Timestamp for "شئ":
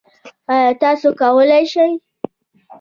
1.71-1.89